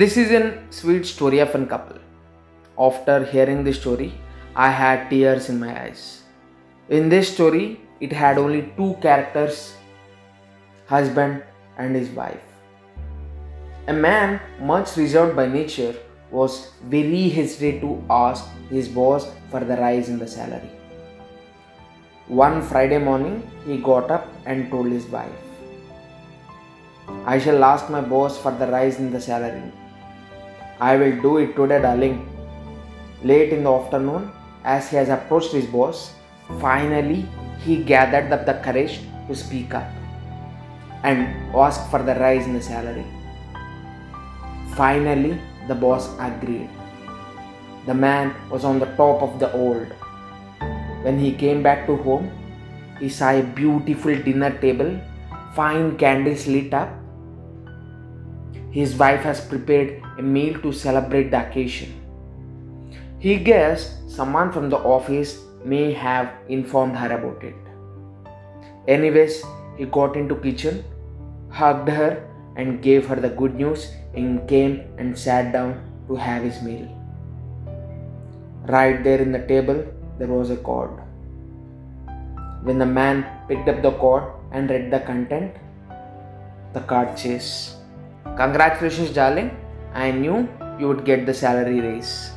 This 0.00 0.18
is 0.18 0.30
a 0.30 0.40
sweet 0.68 1.06
story 1.06 1.38
of 1.38 1.54
a 1.54 1.64
couple. 1.64 1.98
After 2.78 3.24
hearing 3.24 3.64
this 3.64 3.78
story, 3.80 4.12
I 4.54 4.70
had 4.70 5.08
tears 5.08 5.48
in 5.48 5.58
my 5.58 5.70
eyes. 5.84 6.20
In 6.90 7.08
this 7.08 7.32
story, 7.32 7.80
it 7.98 8.12
had 8.12 8.36
only 8.36 8.60
two 8.76 8.88
characters 9.00 9.72
husband 10.86 11.44
and 11.78 11.96
his 11.96 12.10
wife. 12.10 12.42
A 13.86 13.94
man, 13.94 14.38
much 14.60 14.98
reserved 14.98 15.34
by 15.34 15.46
nature, 15.46 15.94
was 16.30 16.72
very 16.96 17.30
hesitant 17.30 17.80
to 17.80 18.04
ask 18.10 18.44
his 18.68 18.90
boss 18.98 19.26
for 19.50 19.60
the 19.60 19.78
rise 19.78 20.10
in 20.10 20.18
the 20.18 20.28
salary. 20.28 20.70
One 22.26 22.60
Friday 22.60 22.98
morning, 22.98 23.50
he 23.64 23.78
got 23.78 24.10
up 24.10 24.28
and 24.44 24.70
told 24.70 24.88
his 24.88 25.06
wife, 25.06 25.40
I 27.24 27.38
shall 27.38 27.64
ask 27.64 27.88
my 27.88 28.02
boss 28.02 28.36
for 28.36 28.52
the 28.52 28.66
rise 28.66 28.98
in 28.98 29.10
the 29.10 29.22
salary. 29.22 29.72
I 30.78 30.96
will 30.96 31.20
do 31.22 31.38
it 31.38 31.56
today, 31.56 31.80
darling. 31.80 32.28
Late 33.22 33.52
in 33.52 33.64
the 33.64 33.72
afternoon, 33.72 34.30
as 34.62 34.90
he 34.90 34.96
has 34.96 35.08
approached 35.08 35.52
his 35.52 35.66
boss, 35.66 36.12
finally 36.60 37.24
he 37.64 37.82
gathered 37.82 38.30
up 38.30 38.44
the 38.44 38.54
courage 38.62 39.00
to 39.26 39.34
speak 39.34 39.72
up 39.72 39.88
and 41.02 41.26
ask 41.56 41.90
for 41.90 42.02
the 42.02 42.14
rise 42.16 42.44
in 42.44 42.52
the 42.52 42.60
salary. 42.60 43.06
Finally, 44.76 45.40
the 45.66 45.74
boss 45.74 46.10
agreed. 46.18 46.68
The 47.86 47.94
man 47.94 48.34
was 48.50 48.64
on 48.64 48.78
the 48.78 48.92
top 48.96 49.22
of 49.22 49.38
the 49.38 49.50
old. 49.52 49.86
When 51.02 51.18
he 51.18 51.32
came 51.32 51.62
back 51.62 51.86
to 51.86 51.96
home, 51.96 52.30
he 53.00 53.08
saw 53.08 53.30
a 53.30 53.42
beautiful 53.42 54.14
dinner 54.14 54.50
table, 54.58 55.00
fine 55.54 55.96
candles 55.96 56.46
lit 56.46 56.74
up. 56.74 56.90
His 58.76 58.94
wife 59.00 59.22
has 59.22 59.40
prepared 59.40 60.02
a 60.18 60.22
meal 60.22 60.60
to 60.60 60.70
celebrate 60.70 61.30
the 61.30 61.38
occasion. 61.48 61.92
He 63.18 63.36
guessed 63.36 64.10
someone 64.16 64.52
from 64.52 64.68
the 64.68 64.80
office 64.94 65.30
may 65.64 65.92
have 65.92 66.32
informed 66.48 66.96
her 67.02 67.10
about 67.18 67.42
it. 67.42 67.54
Anyways, 68.86 69.42
he 69.78 69.86
got 69.86 70.14
into 70.14 70.36
kitchen, 70.36 70.84
hugged 71.48 71.88
her 71.88 72.10
and 72.56 72.82
gave 72.82 73.06
her 73.06 73.16
the 73.16 73.30
good 73.30 73.54
news 73.54 73.86
and 74.14 74.46
came 74.46 74.82
and 74.98 75.18
sat 75.18 75.52
down 75.54 75.72
to 76.08 76.16
have 76.16 76.42
his 76.42 76.60
meal. 76.60 76.86
Right 78.66 79.02
there 79.02 79.22
in 79.22 79.32
the 79.32 79.46
table, 79.54 79.82
there 80.18 80.28
was 80.28 80.50
a 80.50 80.58
card. 80.58 80.90
When 82.62 82.78
the 82.78 82.92
man 83.00 83.24
picked 83.48 83.70
up 83.70 83.80
the 83.80 83.92
card 83.92 84.30
and 84.52 84.68
read 84.68 84.90
the 84.90 85.00
content, 85.00 85.56
the 86.74 86.80
card 86.80 87.18
says, 87.18 87.76
Congratulations, 88.34 89.10
darling. 89.10 89.50
I 89.94 90.10
knew 90.10 90.48
you 90.78 90.88
would 90.88 91.04
get 91.04 91.26
the 91.26 91.32
salary 91.32 91.80
raise. 91.80 92.32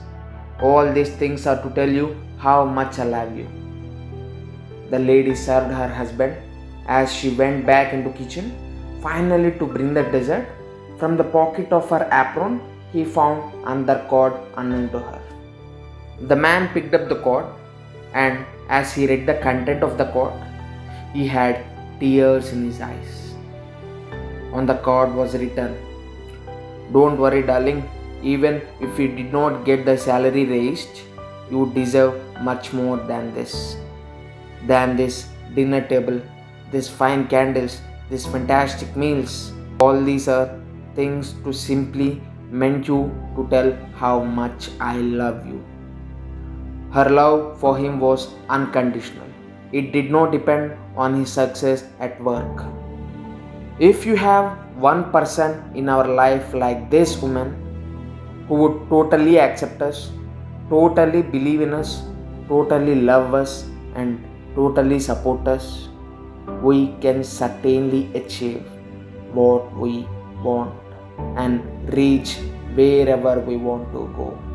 All 0.61 0.91
these 0.91 1.09
things 1.15 1.47
are 1.47 1.61
to 1.61 1.69
tell 1.71 1.89
you 1.89 2.15
how 2.37 2.65
much 2.65 2.99
I 2.99 3.03
love 3.03 3.35
you. 3.35 3.47
The 4.89 4.99
lady 4.99 5.35
served 5.35 5.71
her 5.71 5.87
husband 5.87 6.35
as 6.87 7.13
she 7.13 7.29
went 7.31 7.65
back 7.65 7.93
into 7.93 8.11
kitchen, 8.11 8.51
finally 9.01 9.51
to 9.59 9.65
bring 9.65 9.93
the 9.93 10.03
dessert. 10.03 10.47
From 10.97 11.15
the 11.17 11.23
pocket 11.23 11.71
of 11.71 11.89
her 11.89 12.07
apron, 12.11 12.61
he 12.91 13.05
found 13.05 13.53
another 13.65 14.05
cord 14.09 14.33
unknown 14.57 14.89
to 14.89 14.99
her. 14.99 15.21
The 16.21 16.35
man 16.35 16.73
picked 16.73 16.93
up 16.93 17.07
the 17.07 17.21
cord, 17.21 17.45
and 18.13 18.45
as 18.69 18.93
he 18.93 19.07
read 19.07 19.25
the 19.25 19.35
content 19.35 19.83
of 19.83 19.97
the 19.97 20.05
cord, 20.11 20.33
he 21.13 21.27
had 21.27 21.63
tears 21.99 22.51
in 22.51 22.65
his 22.65 22.81
eyes. 22.81 23.28
On 24.53 24.65
the 24.65 24.75
card 24.75 25.13
was 25.13 25.35
written, 25.35 25.77
Don't 26.91 27.17
worry, 27.19 27.43
darling, 27.43 27.87
even 28.23 28.61
if 28.79 28.97
you 28.99 29.07
did 29.07 29.31
not 29.31 29.63
get 29.65 29.85
the 29.85 29.97
salary 29.97 30.45
raised, 30.45 31.01
you 31.51 31.71
deserve 31.73 32.15
much 32.41 32.73
more 32.73 32.97
than 32.97 33.33
this. 33.33 33.77
Than 34.67 34.97
this 34.97 35.29
dinner 35.55 35.81
table, 35.87 36.21
these 36.71 36.89
fine 36.89 37.27
candles, 37.27 37.81
these 38.09 38.25
fantastic 38.25 38.95
meals. 38.95 39.53
All 39.79 40.01
these 40.01 40.27
are 40.27 40.59
things 40.95 41.33
to 41.43 41.53
simply 41.53 42.21
meant 42.51 42.87
you 42.87 43.11
to 43.35 43.47
tell 43.49 43.71
how 43.95 44.23
much 44.23 44.69
I 44.79 44.97
love 44.97 45.45
you. 45.45 45.63
Her 46.91 47.07
love 47.09 47.59
for 47.59 47.77
him 47.77 47.99
was 47.99 48.29
unconditional. 48.49 49.27
It 49.71 49.91
did 49.91 50.09
not 50.09 50.31
depend 50.31 50.75
on 50.97 51.13
his 51.13 51.31
success 51.31 51.85
at 51.99 52.21
work. 52.23 52.65
If 53.79 54.05
you 54.05 54.17
have 54.17 54.57
one 54.75 55.09
person 55.09 55.71
in 55.73 55.87
our 55.87 56.05
life 56.05 56.53
like 56.53 56.89
this 56.91 57.21
woman 57.21 57.55
who 58.49 58.55
would 58.55 58.89
totally 58.89 59.39
accept 59.39 59.81
us, 59.81 60.11
totally 60.69 61.21
believe 61.21 61.61
in 61.61 61.73
us, 61.73 62.03
totally 62.49 62.95
love 62.95 63.33
us, 63.33 63.63
and 63.95 64.19
totally 64.53 64.99
support 64.99 65.47
us, 65.47 65.87
we 66.61 66.93
can 66.99 67.23
certainly 67.23 68.11
achieve 68.15 68.65
what 69.31 69.73
we 69.77 70.05
want 70.43 70.75
and 71.37 71.63
reach 71.93 72.35
wherever 72.75 73.39
we 73.39 73.55
want 73.55 73.89
to 73.93 74.11
go. 74.17 74.48